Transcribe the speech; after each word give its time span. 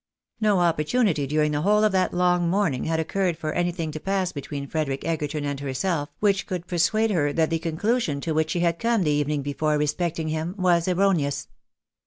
Ko 0.41 0.55
oppor 0.55 0.77
tunity 0.83 1.27
during 1.27 1.51
the 1.51 1.61
whole 1.61 1.83
of 1.83 1.91
that 1.91 2.11
long 2.11 2.49
morning 2.49 2.85
had 2.85 2.99
occurred 2.99 3.37
for 3.37 3.53
anything 3.53 3.91
to 3.91 3.99
pass 3.99 4.31
between 4.31 4.65
Frederic 4.65 5.05
Egerton 5.05 5.45
and 5.45 5.59
herself 5.59 6.09
which 6.19 6.47
could 6.47 6.65
persuade 6.65 7.11
her 7.11 7.31
that 7.31 7.51
the 7.51 7.59
conclusion 7.59 8.19
to 8.21 8.33
which 8.33 8.49
she 8.49 8.61
had 8.61 8.79
come 8.79 9.03
the 9.03 9.11
evening 9.11 9.43
before 9.43 9.77
respecting 9.77 10.29
him 10.29 10.55
was 10.57 10.87
erroneous. 10.87 11.49